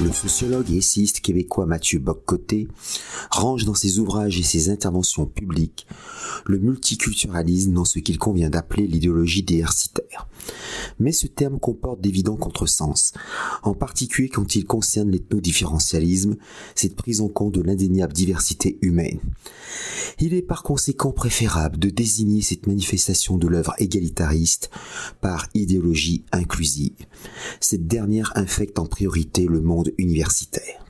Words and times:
Le 0.00 0.12
sociologue 0.12 0.70
et 0.70 0.76
essayiste 0.76 1.20
québécois 1.20 1.64
Mathieu 1.64 1.98
Boccoté 1.98 2.68
range 3.30 3.64
dans 3.64 3.74
ses 3.74 3.98
ouvrages 3.98 4.38
et 4.38 4.42
ses 4.42 4.68
interventions 4.68 5.24
publiques 5.24 5.86
le 6.44 6.58
multiculturalisme 6.58 7.72
dans 7.72 7.86
ce 7.86 8.00
qu'il 8.00 8.18
convient 8.18 8.50
d'appeler 8.50 8.86
l'idéologie 8.86 9.42
diversitaire. 9.42 10.28
Mais 10.98 11.12
ce 11.12 11.26
terme 11.26 11.58
comporte 11.58 12.02
d'évidents 12.02 12.36
contresens, 12.36 13.12
en 13.62 13.72
particulier 13.72 14.28
quand 14.28 14.56
il 14.56 14.66
concerne 14.66 15.10
l'ethnodifferentialisme, 15.10 16.36
cette 16.74 16.96
prise 16.96 17.22
en 17.22 17.28
compte 17.28 17.54
de 17.54 17.62
l'indéniable 17.62 18.12
diversité 18.12 18.78
humaine. 18.82 19.20
Il 20.20 20.34
est 20.34 20.42
par 20.42 20.64
conséquent 20.64 21.12
préférable 21.12 21.78
de 21.78 21.90
désigner 21.90 22.42
cette 22.42 22.66
manifestation 22.66 23.38
de 23.38 23.46
l'œuvre 23.46 23.74
égalitariste 23.78 24.68
par 25.20 25.46
idéologie 25.54 26.24
inclusive. 26.32 26.96
Cette 27.60 27.86
dernière 27.86 28.32
infecte 28.34 28.80
en 28.80 28.86
priorité 28.86 29.46
le 29.46 29.60
monde 29.60 29.92
universitaire. 29.96 30.84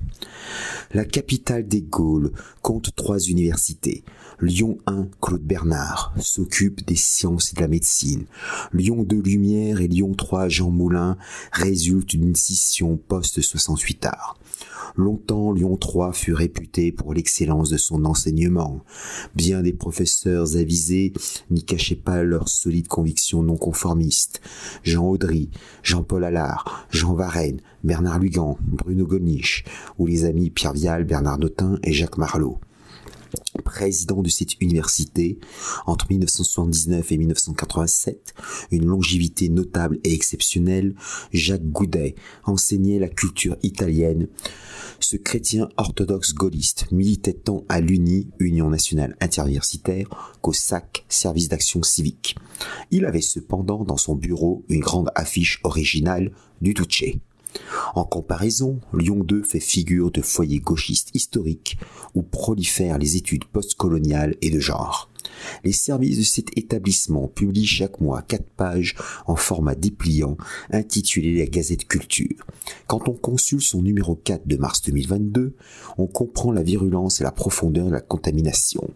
La 0.95 1.05
capitale 1.05 1.69
des 1.69 1.83
Gaules 1.83 2.33
compte 2.63 2.95
trois 2.97 3.19
universités. 3.19 4.03
Lyon 4.41 4.79
1, 4.87 5.09
Claude 5.21 5.43
Bernard, 5.43 6.15
s'occupe 6.19 6.87
des 6.87 6.97
sciences 6.97 7.53
et 7.53 7.57
de 7.57 7.61
la 7.61 7.69
médecine. 7.69 8.25
Lyon 8.73 9.03
2, 9.03 9.21
Lumière 9.21 9.83
et 9.83 9.89
Lyon 9.89 10.15
3, 10.15 10.49
Jean 10.49 10.71
Moulin 10.71 11.19
résultent 11.53 12.17
d'une 12.17 12.35
scission 12.35 12.97
post-68 12.97 14.07
art. 14.07 14.39
Longtemps, 14.99 15.53
Lyon 15.53 15.77
3 15.77 16.13
fut 16.13 16.33
réputé 16.33 16.91
pour 16.91 17.15
l'excellence 17.15 17.71
de 17.71 17.77
son 17.77 18.05
enseignement. 18.05 18.81
Bien 19.37 19.63
des 19.63 19.73
professeurs 19.73 20.57
avisés 20.57 21.13
n'y 21.51 21.63
cachaient 21.63 21.95
pas 21.95 22.25
leurs 22.25 22.49
solides 22.49 22.89
convictions 22.89 23.45
non 23.45 23.57
conformistes. 23.57 24.41
Jean 24.83 25.07
Audry, 25.07 25.51
Jean-Paul 25.85 26.25
Allard, 26.25 26.89
Jean 26.91 27.15
Varenne, 27.15 27.61
Bernard 27.85 28.19
Lugan, 28.19 28.59
Bruno 28.61 29.07
Gollnisch, 29.07 29.65
ou 29.99 30.07
les 30.07 30.25
amis 30.25 30.51
Pierre 30.51 30.73
Vial, 30.73 31.05
Bernard 31.05 31.39
Notin 31.39 31.79
et 31.85 31.93
Jacques 31.93 32.19
Marlot 32.19 32.59
président 33.65 34.23
de 34.23 34.29
cette 34.29 34.61
université 34.61 35.39
entre 35.87 36.07
1979 36.11 37.13
et 37.13 37.19
1987, 37.19 38.35
une 38.71 38.87
longévité 38.87 39.49
notable 39.49 39.99
et 40.05 40.15
exceptionnelle, 40.15 40.95
Jacques 41.33 41.69
Goudet 41.71 42.15
enseignait 42.45 42.99
la 42.99 43.09
culture 43.09 43.57
italienne. 43.63 44.29
Ce 45.01 45.17
chrétien 45.17 45.69
orthodoxe 45.77 46.35
gaulliste 46.35 46.91
militait 46.91 47.35
tant 47.35 47.65
à 47.69 47.81
l'UNI, 47.81 48.29
Union 48.39 48.71
nationale 48.71 49.17
interuniversitaire, 49.21 50.09
qu'au 50.41 50.53
SAC, 50.53 51.05
Service 51.09 51.49
d'action 51.49 51.83
civique. 51.83 52.37
Il 52.91 53.05
avait 53.05 53.21
cependant 53.21 53.85
dans 53.85 53.97
son 53.97 54.15
bureau 54.15 54.65
une 54.69 54.81
grande 54.81 55.11
affiche 55.15 55.61
originale 55.63 56.33
du 56.61 56.75
Duce. 56.75 57.05
En 57.95 58.05
comparaison, 58.05 58.81
Lyon 58.93 59.25
2 59.25 59.43
fait 59.43 59.61
figure 59.61 60.11
de 60.11 60.23
foyer 60.23 60.61
gauchiste 60.61 61.11
historique 61.15 61.79
où 62.15 62.23
prolifèrent 62.23 62.99
les 62.99 63.17
études 63.17 63.45
postcoloniales 63.45 64.37
et 64.43 64.51
de 64.51 64.61
genre. 64.61 65.11
Les 65.65 65.73
services 65.73 66.19
de 66.19 66.23
cet 66.23 66.57
établissement 66.57 67.29
publient 67.29 67.67
chaque 67.67 68.01
mois 68.01 68.23
quatre 68.23 68.49
pages 68.57 68.95
en 69.27 69.37
format 69.37 69.75
dépliant 69.75 70.37
intitulé 70.71 71.39
La 71.39 71.47
Gazette 71.47 71.87
Culture. 71.87 72.47
Quand 72.87 73.09
on 73.09 73.15
consulte 73.15 73.63
son 73.63 73.83
numéro 73.83 74.15
4 74.15 74.47
de 74.47 74.57
mars 74.57 74.83
2022, 74.83 75.55
on 75.97 76.07
comprend 76.07 76.53
la 76.53 76.63
virulence 76.63 77.21
et 77.21 77.25
la 77.25 77.33
profondeur 77.33 77.87
de 77.87 77.93
la 77.93 78.01
contamination. 78.01 78.91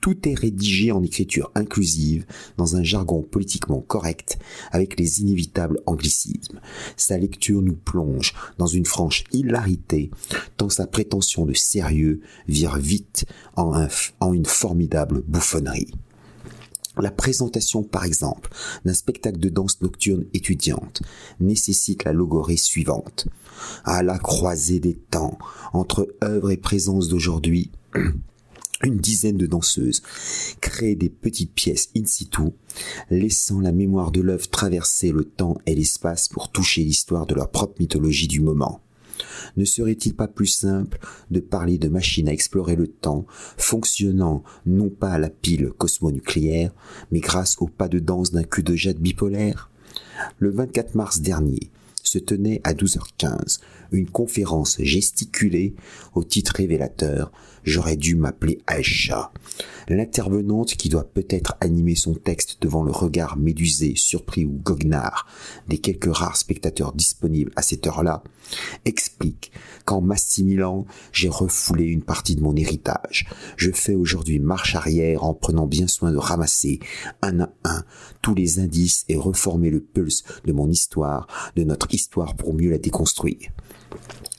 Tout 0.00 0.28
est 0.28 0.34
rédigé 0.34 0.92
en 0.92 1.02
écriture 1.02 1.50
inclusive, 1.54 2.26
dans 2.56 2.76
un 2.76 2.82
jargon 2.82 3.22
politiquement 3.22 3.80
correct, 3.80 4.38
avec 4.70 4.98
les 4.98 5.20
inévitables 5.20 5.80
anglicismes. 5.86 6.60
Sa 6.96 7.18
lecture 7.18 7.62
nous 7.62 7.76
plonge 7.76 8.34
dans 8.58 8.66
une 8.66 8.86
franche 8.86 9.24
hilarité, 9.32 10.10
tant 10.56 10.68
sa 10.68 10.86
prétention 10.86 11.46
de 11.46 11.54
sérieux 11.54 12.20
vire 12.46 12.76
vite 12.76 13.26
en, 13.56 14.32
une 14.32 14.46
formidable 14.46 15.22
La 17.00 17.10
présentation, 17.12 17.84
par 17.84 18.04
exemple, 18.04 18.50
d'un 18.84 18.94
spectacle 18.94 19.38
de 19.38 19.48
danse 19.48 19.80
nocturne 19.80 20.24
étudiante 20.34 21.02
nécessite 21.38 22.04
la 22.04 22.12
logorée 22.12 22.56
suivante. 22.56 23.28
À 23.84 24.02
la 24.02 24.18
croisée 24.18 24.80
des 24.80 24.94
temps, 24.94 25.38
entre 25.72 26.08
œuvre 26.24 26.50
et 26.50 26.56
présence 26.56 27.08
d'aujourd'hui, 27.08 27.70
une 28.84 28.96
dizaine 28.96 29.36
de 29.36 29.46
danseuses 29.46 30.02
créent 30.60 30.96
des 30.96 31.08
petites 31.08 31.52
pièces 31.52 31.90
in 31.96 32.04
situ, 32.04 32.50
laissant 33.10 33.60
la 33.60 33.72
mémoire 33.72 34.10
de 34.10 34.20
l'œuvre 34.20 34.48
traverser 34.48 35.12
le 35.12 35.24
temps 35.24 35.58
et 35.66 35.74
l'espace 35.74 36.28
pour 36.28 36.50
toucher 36.50 36.82
l'histoire 36.82 37.26
de 37.26 37.34
leur 37.34 37.50
propre 37.50 37.80
mythologie 37.80 38.28
du 38.28 38.40
moment. 38.40 38.80
Ne 39.56 39.64
serait-il 39.64 40.14
pas 40.14 40.28
plus 40.28 40.46
simple 40.46 40.98
de 41.30 41.40
parler 41.40 41.78
de 41.78 41.88
machines 41.88 42.28
à 42.28 42.32
explorer 42.32 42.76
le 42.76 42.88
temps, 42.88 43.26
fonctionnant 43.56 44.42
non 44.66 44.88
pas 44.90 45.10
à 45.12 45.18
la 45.18 45.30
pile 45.30 45.70
cosmonucléaire, 45.76 46.72
mais 47.10 47.20
grâce 47.20 47.56
au 47.60 47.66
pas 47.66 47.88
de 47.88 47.98
danse 47.98 48.32
d'un 48.32 48.44
cul 48.44 48.62
de 48.62 48.74
jet 48.74 48.98
bipolaire? 48.98 49.70
Le 50.38 50.50
24 50.50 50.94
mars 50.94 51.20
dernier, 51.20 51.70
se 52.08 52.18
tenait 52.18 52.60
à 52.64 52.72
12h15 52.72 53.60
une 53.92 54.08
conférence 54.08 54.78
gesticulée 54.80 55.74
au 56.14 56.24
titre 56.24 56.54
révélateur 56.56 57.30
J'aurais 57.64 57.96
dû 57.96 58.16
m'appeler 58.16 58.62
Aïcha. 58.66 59.30
L'intervenante 59.88 60.74
qui 60.76 60.88
doit 60.88 61.04
peut-être 61.04 61.56
animer 61.60 61.96
son 61.96 62.14
texte 62.14 62.62
devant 62.62 62.82
le 62.82 62.92
regard 62.92 63.36
médusé, 63.36 63.92
surpris 63.94 64.46
ou 64.46 64.52
goguenard 64.52 65.26
des 65.68 65.76
quelques 65.76 66.14
rares 66.14 66.38
spectateurs 66.38 66.94
disponibles 66.94 67.52
à 67.56 67.62
cette 67.62 67.86
heure-là, 67.86 68.22
explique 68.84 69.52
qu'en 69.84 70.00
m'assimilant, 70.00 70.86
j'ai 71.12 71.28
refoulé 71.28 71.84
une 71.84 72.02
partie 72.02 72.36
de 72.36 72.42
mon 72.42 72.54
héritage. 72.56 73.26
Je 73.56 73.70
fais 73.70 73.94
aujourd'hui 73.94 74.38
marche 74.38 74.74
arrière 74.74 75.24
en 75.24 75.34
prenant 75.34 75.66
bien 75.66 75.86
soin 75.86 76.12
de 76.12 76.16
ramasser, 76.16 76.80
un 77.22 77.40
à 77.40 77.50
un, 77.64 77.84
tous 78.22 78.34
les 78.34 78.58
indices 78.60 79.04
et 79.08 79.16
reformer 79.16 79.70
le 79.70 79.80
pulse 79.80 80.24
de 80.44 80.52
mon 80.52 80.68
histoire, 80.68 81.26
de 81.56 81.64
notre 81.64 81.92
histoire 81.94 82.36
pour 82.36 82.54
mieux 82.54 82.70
la 82.70 82.78
déconstruire. 82.78 83.50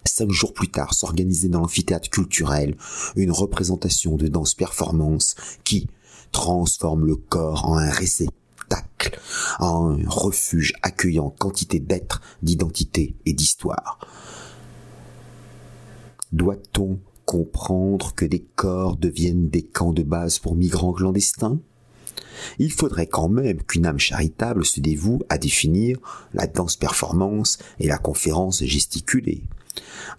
Cinq 0.05 0.31
jours 0.31 0.53
plus 0.53 0.69
tard 0.69 0.93
s'organisait 0.93 1.49
dans 1.49 1.61
l'amphithéâtre 1.61 2.09
culturel 2.09 2.75
une 3.15 3.31
représentation 3.31 4.15
de 4.15 4.27
danse 4.27 4.53
performance 4.53 5.35
qui 5.63 5.87
transforme 6.31 7.05
le 7.05 7.15
corps 7.15 7.65
en 7.65 7.77
un 7.77 7.89
réceptacle, 7.89 9.19
un 9.59 9.97
refuge 10.07 10.73
accueillant 10.81 11.29
quantité 11.29 11.79
d'êtres, 11.79 12.21
d'identité 12.41 13.15
et 13.25 13.33
d'histoire. 13.33 13.99
Doit-on 16.31 16.99
comprendre 17.25 18.13
que 18.15 18.25
des 18.25 18.45
corps 18.55 18.95
deviennent 18.95 19.49
des 19.49 19.63
camps 19.63 19.93
de 19.93 20.03
base 20.03 20.39
pour 20.39 20.55
migrants 20.55 20.93
clandestins? 20.93 21.59
Il 22.57 22.71
faudrait 22.71 23.07
quand 23.07 23.29
même 23.29 23.61
qu'une 23.63 23.85
âme 23.85 23.99
charitable 23.99 24.65
se 24.65 24.79
dévoue 24.79 25.21
à 25.29 25.37
définir 25.37 25.97
la 26.33 26.47
danse 26.47 26.75
performance 26.75 27.57
et 27.79 27.87
la 27.87 27.97
conférence 27.97 28.63
gesticulée. 28.63 29.43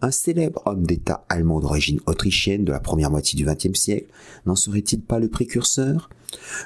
Un 0.02 0.10
célèbre 0.10 0.62
homme 0.66 0.86
d'État 0.86 1.24
allemand 1.28 1.60
d'origine 1.60 2.00
autrichienne 2.06 2.64
de 2.64 2.72
la 2.72 2.80
première 2.80 3.10
moitié 3.10 3.36
du 3.36 3.44
XXe 3.44 3.78
siècle 3.78 4.10
n'en 4.46 4.56
serait-il 4.56 5.02
pas 5.02 5.18
le 5.18 5.28
précurseur? 5.28 6.10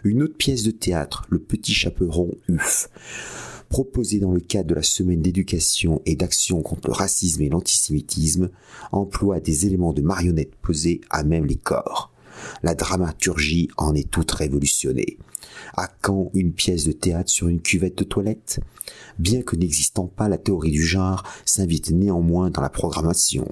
Une 0.05 0.23
autre 0.23 0.37
pièce 0.37 0.63
de 0.63 0.71
théâtre, 0.71 1.25
Le 1.31 1.39
Petit 1.39 1.73
Chaperon 1.73 2.31
Uf, 2.49 2.91
proposée 3.69 4.21
dans 4.21 4.33
le 4.33 4.41
cadre 4.41 4.69
de 4.69 4.75
la 4.75 4.83
semaine 4.83 5.23
d'éducation 5.23 6.01
et 6.07 6.17
d'action 6.17 6.63
contre 6.63 6.89
le 6.89 6.95
racisme 6.95 7.43
et 7.43 7.49
l'antisémitisme, 7.49 8.51
emploie 8.93 9.41
des 9.41 9.67
éléments 9.67 9.93
de 9.93 10.03
marionnettes 10.03 10.55
posés 10.57 11.01
à 11.11 11.25
même 11.25 11.47
les 11.47 11.57
corps. 11.57 12.14
La 12.63 12.75
dramaturgie 12.75 13.69
en 13.77 13.95
est 13.95 14.11
toute 14.11 14.31
révolutionnée. 14.31 15.19
À 15.77 15.89
quand 16.01 16.31
une 16.35 16.53
pièce 16.53 16.85
de 16.85 16.93
théâtre 16.93 17.31
sur 17.31 17.49
une 17.49 17.61
cuvette 17.61 17.99
de 17.99 18.05
toilette? 18.05 18.61
Bien 19.19 19.43
que 19.43 19.57
n'existant 19.57 20.07
pas 20.07 20.29
la 20.29 20.39
théorie 20.39 20.71
du 20.71 20.83
genre, 20.83 21.23
s'invite 21.45 21.91
néanmoins 21.91 22.51
dans 22.51 22.61
la 22.61 22.69
programmation. 22.69 23.47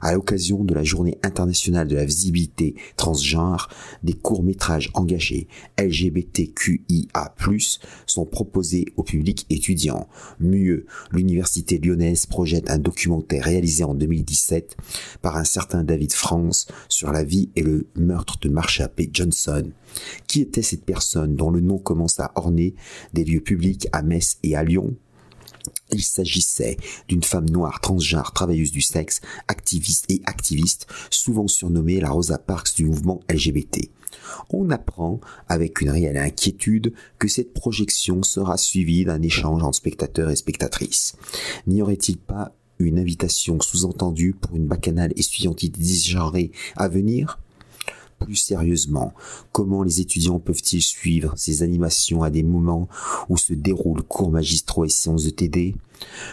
À 0.00 0.14
l'occasion 0.14 0.64
de 0.64 0.74
la 0.74 0.84
journée 0.84 1.18
internationale 1.22 1.88
de 1.88 1.96
la 1.96 2.04
visibilité 2.04 2.74
transgenre, 2.96 3.68
des 4.02 4.14
courts-métrages 4.14 4.90
engagés 4.94 5.48
LGBTQIA+, 5.78 7.34
sont 8.06 8.24
proposés 8.24 8.86
au 8.96 9.02
public 9.02 9.46
étudiant. 9.50 10.08
Mieux, 10.40 10.86
l'université 11.10 11.78
lyonnaise 11.78 12.26
projette 12.26 12.70
un 12.70 12.78
documentaire 12.78 13.44
réalisé 13.44 13.84
en 13.84 13.94
2017 13.94 14.76
par 15.22 15.36
un 15.36 15.44
certain 15.44 15.84
David 15.84 16.12
France 16.12 16.66
sur 16.88 17.12
la 17.12 17.24
vie 17.24 17.50
et 17.56 17.62
le 17.62 17.88
meurtre 17.96 18.27
de 18.40 18.48
Marsha 18.48 18.88
P. 18.88 19.10
Johnson. 19.12 19.70
Qui 20.26 20.42
était 20.42 20.62
cette 20.62 20.84
personne 20.84 21.34
dont 21.34 21.50
le 21.50 21.60
nom 21.60 21.78
commence 21.78 22.20
à 22.20 22.32
orner 22.34 22.74
des 23.14 23.24
lieux 23.24 23.40
publics 23.40 23.88
à 23.92 24.02
Metz 24.02 24.38
et 24.42 24.54
à 24.54 24.62
Lyon 24.62 24.96
il 25.92 26.02
s'agissait 26.02 26.76
d'une 27.08 27.22
femme 27.22 27.48
noire 27.48 27.80
transgenre 27.80 28.32
travailleuse 28.32 28.70
du 28.70 28.80
sexe, 28.80 29.20
activiste 29.48 30.04
et 30.10 30.22
activiste, 30.26 30.86
souvent 31.10 31.48
surnommée 31.48 32.00
la 32.00 32.10
Rosa 32.10 32.38
Parks 32.38 32.74
du 32.76 32.84
mouvement 32.84 33.20
LGBT. 33.30 33.90
On 34.50 34.70
apprend, 34.70 35.20
avec 35.48 35.80
une 35.80 35.90
réelle 35.90 36.16
inquiétude, 36.16 36.92
que 37.18 37.28
cette 37.28 37.54
projection 37.54 38.22
sera 38.22 38.56
suivie 38.56 39.04
d'un 39.04 39.22
échange 39.22 39.62
entre 39.62 39.76
spectateurs 39.76 40.30
et 40.30 40.36
spectatrices. 40.36 41.14
N'y 41.66 41.82
aurait-il 41.82 42.18
pas 42.18 42.54
une 42.78 42.98
invitation 42.98 43.60
sous-entendue 43.60 44.34
pour 44.34 44.56
une 44.56 44.66
bacchanale 44.66 45.12
estudiantine 45.16 45.72
disgenrée 45.72 46.52
à 46.76 46.88
venir? 46.88 47.38
Plus 48.18 48.36
sérieusement, 48.36 49.12
comment 49.52 49.82
les 49.82 50.00
étudiants 50.00 50.38
peuvent-ils 50.38 50.82
suivre 50.82 51.32
ces 51.36 51.62
animations 51.62 52.22
à 52.22 52.30
des 52.30 52.42
moments 52.42 52.88
où 53.28 53.36
se 53.36 53.54
déroulent 53.54 54.02
cours 54.02 54.30
magistraux 54.30 54.84
et 54.84 54.88
séances 54.88 55.24
de 55.24 55.30
TD 55.30 55.76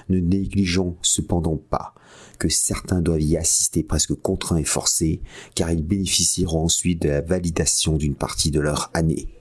Ne 0.09 0.19
négligeons 0.19 0.95
cependant 1.01 1.57
pas 1.57 1.93
que 2.39 2.49
certains 2.49 3.01
doivent 3.01 3.21
y 3.21 3.37
assister 3.37 3.83
presque 3.83 4.13
contraints 4.13 4.57
et 4.57 4.63
forcés, 4.63 5.21
car 5.55 5.71
ils 5.71 5.85
bénéficieront 5.85 6.65
ensuite 6.65 7.01
de 7.01 7.09
la 7.09 7.21
validation 7.21 7.97
d'une 7.97 8.15
partie 8.15 8.51
de 8.51 8.59
leur 8.59 8.91
année. 8.93 9.34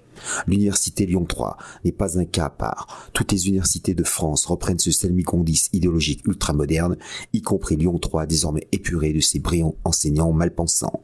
L'université 0.47 1.07
Lyon 1.07 1.25
3 1.25 1.57
n'est 1.85 1.93
pas 1.93 2.19
un 2.19 2.25
cas 2.25 2.47
à 2.47 2.51
part. 2.51 3.11
Toutes 3.13 3.33
les 3.33 3.49
universités 3.49 3.95
de 3.95 4.05
France 4.05 4.47
reprennent 4.47 4.79
ce 4.79 4.91
salmicondis 4.91 5.69
idéologique 5.73 6.27
ultramoderne, 6.27 6.97
y 7.33 7.43
compris 7.43 7.77
Lyon 7.77 7.99
3 7.99 8.27
désormais 8.27 8.67
épuré 8.73 9.13
de 9.13 9.21
ses 9.21 9.39
brillants 9.39 9.77
enseignants 9.85 10.33
mal 10.33 10.55
pensants. 10.55 11.03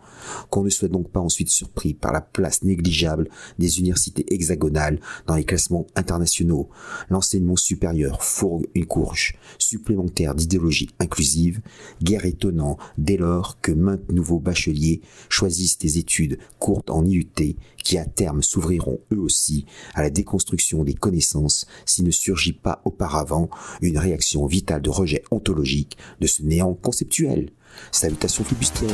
Qu'on 0.50 0.64
ne 0.64 0.70
soit 0.70 0.88
donc 0.88 1.10
pas 1.10 1.20
ensuite 1.20 1.48
surpris 1.48 1.94
par 1.94 2.12
la 2.12 2.20
place 2.20 2.62
négligeable 2.62 3.28
des 3.58 3.80
universités 3.80 4.32
hexagonales 4.32 5.00
dans 5.26 5.34
les 5.34 5.44
classements 5.44 5.86
internationaux. 5.96 6.68
L'enseignement 7.08 7.56
supérieur 7.56 8.22
fourgue 8.22 8.66
une 8.74 8.86
courge 8.86 9.36
supplémentaire 9.58 10.34
d'idéologie 10.34 10.90
inclusive, 10.98 11.60
guère 12.02 12.24
étonnant 12.24 12.78
dès 12.98 13.16
lors 13.16 13.60
que 13.60 13.72
maintes 13.72 14.10
nouveaux 14.10 14.40
bacheliers 14.40 15.00
choisissent 15.28 15.78
des 15.78 15.98
études 15.98 16.38
courtes 16.58 16.90
en 16.90 17.04
IUT 17.04 17.56
qui 17.82 17.98
à 17.98 18.04
terme 18.04 18.42
s'ouvriront 18.42 18.99
eux 19.12 19.18
aussi 19.18 19.66
à 19.94 20.02
la 20.02 20.10
déconstruction 20.10 20.84
des 20.84 20.94
connaissances 20.94 21.66
s'il 21.86 22.04
ne 22.04 22.10
surgit 22.10 22.52
pas 22.52 22.80
auparavant 22.84 23.48
une 23.80 23.98
réaction 23.98 24.46
vitale 24.46 24.82
de 24.82 24.90
rejet 24.90 25.22
ontologique 25.30 25.96
de 26.20 26.26
ce 26.26 26.42
néant 26.42 26.74
conceptuel. 26.74 27.50
Salutations 27.92 28.44
flibustières. 28.44 28.90